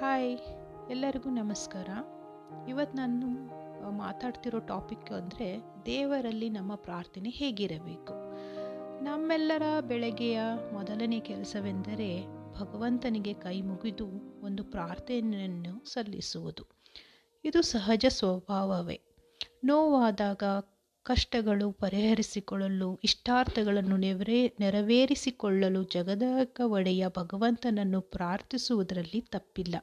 [0.00, 0.38] Hi,
[0.90, 1.88] ಎಲ್ಲರಿಗೂ ನಮಸ್ಕಾರ.
[2.68, 3.26] ಇವತ್ತು ನಾನು
[3.90, 8.14] ಮಾತಾಡ್ತಿರೋ ಟಾಪಿಕ್ ಅಂದರೆ ದೇವರಲ್ಲಿ ನಮ್ಮ ಪ್ರಾರ್ಥನೆ ಹೇಗಿರಬೇಕು?
[9.04, 10.40] ನಮ್ಮೆಲ್ಲರ ಬೆಳಗ್ಗೆಯ
[10.72, 12.26] ಮೊದಲನೇ ಕೆಲಸವೆಂದರೆ
[12.60, 14.08] ಭಗವಂತನಿಗೆ ಕೈ ಮುಗಿದು
[14.42, 16.66] ಒಂದು ಪ್ರಾರ್ಥನೆಯನ್ನು ಸಲ್ಲಿಸುವುದು.
[17.44, 19.00] ಇದು ಸಹಜ ಸ್ವಭಾವವೇ.
[19.64, 20.42] ನೋವಾದಾಗ
[21.10, 29.74] ಕಷ್ಟಗಳು ಪರಿಹರಿಸಿಕೊಳ್ಳಲು, ಇಷ್ಟಾರ್ಥಗಳನ್ನು ನೆವರೇ, ನೆರವೇರಿಸಿಕೊಳ್ಳಲು ಜಗದಕ ಒಡೆಯ ಭಗವಂತನನ್ನು ಪ್ರಾರ್ಥಿಸುವುದರಲ್ಲಿ ತಪ್ಪಿಲ್ಲ.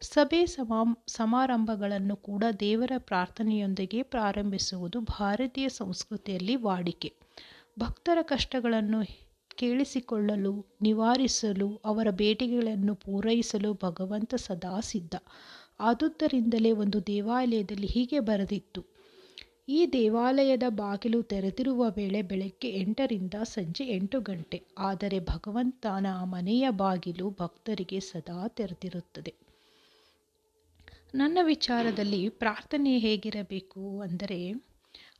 [0.00, 7.12] ಸಭೆ ಸಮಾ, ಸಮಾರಂಭಗಳನ್ನು ಕೂಡ ದೇವರ ಪ್ರಾರ್ಥನೆಯೊಂದಿಗೆ ಪ್ರಾರಂಭಿಸುವುದು ಭಾರತೀಯ ಸಂಸ್ಕೃತಿಯಲ್ಲಿ ವಾಡಿಕೆ.
[7.78, 9.00] ಭಕ್ತರ ಕಷ್ಟಗಳನ್ನು
[9.56, 15.14] ಕೇಳಿಸಿಕೊಳ್ಳಲು, ನಿವಾರಿಸಲು, ಅವರ ಬೇಡಿಕೆಗಳನ್ನು ಪೂರೈಸಲು ಭಗವಂತ ಸದಾ ಸಿದ್ಧ.
[15.80, 18.95] ಆದುದರಿಂದಲೇ ಒಂದು ದೇವಾಲಯದಲ್ಲಿ ಹೀಗೆ ಬರೆದಿತ್ತು.
[19.68, 24.62] ಈ ದೇವಾಲಯದ ಬಾಗಿಲು ತೆರೆದಿರುವ ವೇಳೆ ಬೆಳಗ್ಗೆ ಎಂಟರಿಂದ ಸಂಜೆ ಎಂಟು ಗಂಟೆ.
[24.78, 29.34] ಆದರೆ ಭಗವಂತನ ಮನೆಯ ಬಾಗಿಲು ಭಕ್ತರಿಗೆ ಸದಾ ತೆರೆದಿರುತ್ತದೆ.
[31.14, 34.50] ನನ್ನ ವಿಚಾರದಲ್ಲಿ ಪ್ರಾರ್ಥನೆ ಹೇಗಿರಬೇಕು ಅಂದರೆ,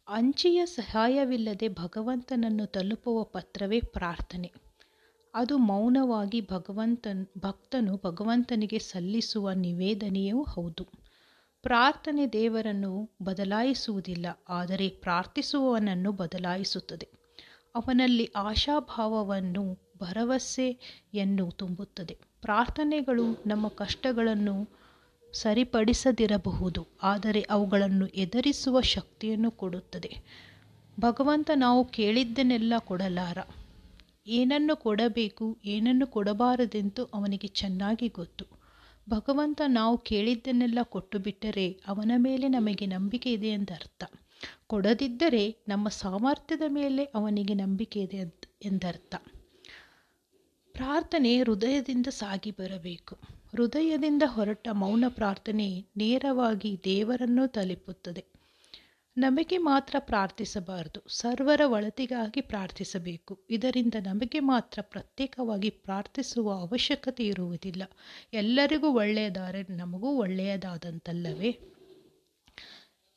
[0.08, 4.52] ಅಂಚೆಯ ಸಹಾಯವಿಲ್ಲದೆ ಭಗವಂತನನ್ನು ತಲುಪುವ ಪತ್ರವೇ ಪ್ರಾರ್ಥನೆ.
[5.34, 11.05] ಅದು ಮೌನವಾಗಿ ಭಗವಂತನ್, ಭಕ್ತನು ಭಗವಂತನಿಗೆ ಸಲ್ಲಿಸುವ ನಿವೇದನೆಯೂ ಹೌದು.
[11.67, 17.06] ಪ್ರಾರ್ಥನೆ ದೇವರನ್ನು ಬದಲಾಯಿಸುವುದಿಲ್ಲ, ಆದರೆ ಪ್ರಾರ್ಥಿಸುವವನನ್ನು ಬದಲಾಯಿಸುತ್ತದೆ.
[17.75, 22.17] ಅವನಲ್ಲಿ ಆಶಾಭಾವವನ್ನು ಭರವಸೆಯನ್ನು ತುಂಬುತ್ತದೆ.
[22.42, 24.70] ಪ್ರಾರ್ಥನೆಗಳು ನಮ್ಮ ಕಷ್ಟಗಳನ್ನು
[25.34, 30.25] ಸರಿಪಡಿಸದಿರಬಹುದು, ಆದರೆ ಅವುಗಳನ್ನು ಎದುರಿಸುವ ಶಕ್ತಿಯನ್ನು ಕೊಡುತ್ತದೆ.
[31.01, 33.39] ಭಗವಂತ ನಾವು ಕೇಳಿದ್ದನ್ನೆಲ್ಲ ಕೊಡಲಾರ.
[34.27, 38.55] ಏನನ್ನು ಕೊಡಬೇಕು, ಏನನ್ನು ಕೊಡಬಾರದೆಂದು ಅವನಿಗೆ ಚೆನ್ನಾಗಿ ಗೊತ್ತು.
[39.10, 44.04] ಭಗವಂತ ನಾವು ಕೇಳಿದ್ದನ್ನೆಲ್ಲ ಕೊಟ್ಟು ಬಿಟ್ಟರೆ ಅವನ ಮೇಲೆ ನಮಗೆ ನಂಬಿಕೆ ಇದೆ ಎಂದರ್ಥ
[44.66, 49.14] ಕೊಡದಿದ್ದರೆ ನಮ್ಮ ಸಾಮರ್ಥ್ಯದ ಮೇಲೆ ಅವನಿಗೆ ನಂಬಿಕೆ ಇದೆ ಅಂತ ಎಂದರ್ಥ.
[50.72, 53.18] ಪ್ರಾರ್ಥನೆ ಹೃದಯದಿಂದ ಸಾಗಿ ಬರಬೇಕು.
[53.52, 58.36] ಹೃದಯದಿಂದ ಹೊರಟ ಮೌನ ಪ್ರಾರ್ಥನೆ ನೇರವಾಗಿ ದೇವರನ್ನು ತಲುಪುತ್ತದೆ.
[59.17, 61.02] ನಮಗೆ ಮಾತ್ರ ಪ್ರಾರ್ಥಿಸಬಾರದು.
[61.08, 63.39] ಸರ್ವರ ಒಳತಿಗಾಗಿ ಪ್ರಾರ್ಥಿಸಬೇಕು.
[63.51, 67.83] ಇದರಿಂದ ನಮಗೆ ಮಾತ್ರ ಪ್ರತ್ಯೇಕವಾಗಿ ಪ್ರಾರ್ಥಿಸುವ ಅವಶ್ಯಕತೆ ಇರುವುದಿಲ್ಲ.
[68.33, 71.58] ಎಲ್ಲರಿಗೂ ಒಳ್ಳೆಯದಾರೆ, ನಮಗೂ ಒಳ್ಳೆಯದಾದಂತಲ್ಲವೇ?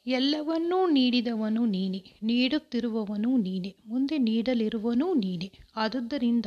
[0.05, 5.51] ಎಲ್ಲವನ್ನೂ ನೀಡಿದವನು ನೀನೆ, ನೀಡುತ್ತಿರುವವನು ನೀನೆ, ಮುಂದೆ ನೀಡಲಿರುವನೂ ನೀನೆ.
[5.75, 6.45] ಆದುದರಿಂದ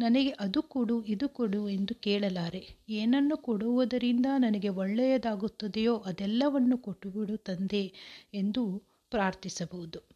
[0.00, 2.62] ನನಗೆ ಅದು ಕೊಡು, ಇದು ಕೊಡು ಎಂದು ಕೇಳಲಾರೆ.
[2.88, 7.92] ಏನನ್ನು ಕೊಡುವುದರಿಂದ ನನಗೆ ಒಳ್ಳೆಯದಾಗುತ್ತದೆಯೋ ಅದೆಲ್ಲವನ್ನು ಕೊಟ್ಟುಬಿಡು ತಂದೆ
[8.34, 10.08] ಎಂದು ಪ್ರಾರ್ಥಿಸಬಹುದು.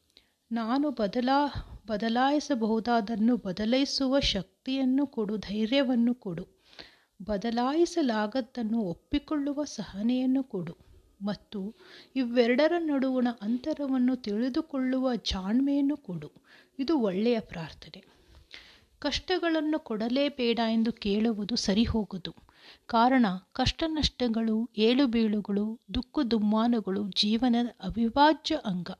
[0.52, 1.38] ನಾನು ಬದಲಾ
[1.86, 6.44] ಬದಲಾಯಿಸಬಹುದಾದನ್ನು ಬದಲಾಯಿಸುವ ಶಕ್ತಿಯನ್ನು ಕೊಡು, ಧೈರ್ಯವನ್ನು ಕೊಡು.
[7.22, 10.76] ಬದಲಾಯಿಸಲಾಗದ್ದನ್ನು ಒಪ್ಪಿಕೊಳ್ಳುವ ಸಹನೆಯನ್ನು ಕೊಡು.
[11.22, 11.74] ಮತ್ತು
[12.16, 16.30] ಇವೆರಡರ ನಡುವಣ ಅಂತರವನ್ನು ತಿಳಿದುಕೊಳ್ಳುವ ಜಾಣ್ಮೆಯನ್ನು ಕೊಡು.
[16.78, 18.04] ಇದು ಒಳ್ಳೆಯ ಪ್ರಾರ್ಥನೆ.
[18.98, 22.45] ಕಷ್ಟಗಳನ್ನು ಕೊಡಲೇಬೇಡ ಎಂದು ಕೇಳುವುದು ಸರಿ ಹೋಗುದು
[22.86, 28.90] ಕಾರಣ ಕಷ್ಟನಷ್ಟಗಳು, ಏಳುಬೀಳುಗಳು, ದುಃಖ ದುಮ್ಮಾನಗಳು ಜೀವನದ ಅವಿಭಾಜ್ಯ ಅಂಗ.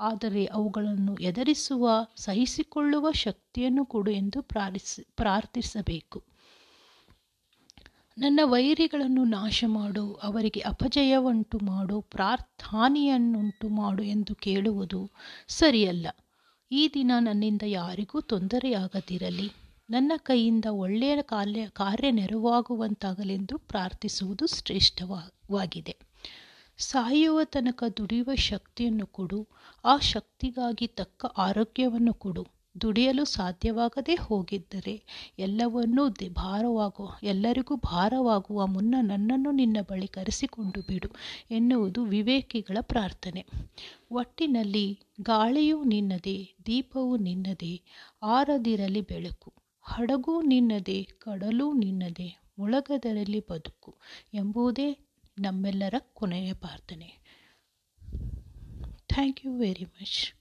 [0.00, 6.24] ಆದರೆ ಅವುಗಳನ್ನು ಎದುರಿಸುವ, ಸಹಿಸಿಕೊಳ್ಳುವ ಶಕ್ತಿಯನ್ನು ಕೊಡು ಎಂದು ಪ್ರಾರ್ಥಿಸಿ, ಪ್ರಾರ್ಥಿಸಬೇಕು.
[8.18, 15.10] ನನ್ನ ವೈರಿಗಳನ್ನು ನಾಶ ಮಾಡು ಅವರಿಗೆ ಅಪಜಯವಂಟು ಮಾಡು, ಪ್ರಾರ್ಥಾನಿಯನ್ನುಂಟು ಮಾಡು ಎಂದು ಕೇಳುವುದು
[15.48, 16.06] ಸರಿಯಲ್ಲ.
[16.72, 19.69] ಈ ದಿನ ನನ್ನಿಂದ ಯಾರಿಗೂ ತೊಂದರೆಯಾಗದಿರಲಿ.
[19.90, 25.96] ನನ್ನ ಕೈಯಿಂದ ಒಳ್ಳೆಯ ಕಾರ್ಯ ಕಾರ್ಯ ನೆರವಾಗುವಂತಾಗಲೆಂದು ಪ್ರಾರ್ಥಿಸುವುದು ಶ್ರೇಷ್ಠವಾಗಿದೆ.
[26.78, 29.48] ಸಾಯುವ ತನಕ ದುಡಿಯುವ ಶಕ್ತಿಯನ್ನು ಕೊಡು.
[29.84, 32.46] ಆ ಶಕ್ತಿಗಾಗಿ ತಕ್ಕ ಆರೋಗ್ಯವನ್ನು ಕೊಡು.
[32.80, 35.02] ದುಡಿಯಲು ಸಾಧ್ಯವಾಗದೇ ಹೋಗಿದ್ದರೆ
[35.38, 41.08] ಎಲ್ಲವನ್ನೂ ಭಾರವಾಗುವ ಎಲ್ಲರಿಗೂ ಭಾರವಾಗುವ ಮುನ್ನ ನನ್ನನ್ನು ನಿನ್ನ ಬಳಿ ಕರೆಸಿಕೊಂಡು ಬಿಡು
[41.50, 43.46] ಎನ್ನುವುದು ವಿವೇಕಿಗಳ ಪ್ರಾರ್ಥನೆ.
[44.10, 47.80] ಒಟ್ಟಿನಲ್ಲಿ ಗಾಳಿಯೂ ನಿನ್ನದೇ, ದೀಪವೂ ನಿನ್ನದೇ,
[48.22, 49.59] ಆರದಿರಲಿ ಬೆಳಕು.
[49.82, 53.96] ಹಡಗೂ ನಿನ್ನದೇ ಕಡಲು ನಿನ್ನದೇ ಮುಳಗದರಲ್ಲಿ ಬದುಕು
[54.34, 54.98] ಎಂಬುದೇ
[55.38, 57.20] ನಮ್ಮೆಲ್ಲರ ಕೊನೆಯ ಪ್ರಾರ್ಥನೆ.
[59.08, 60.39] Thank you very much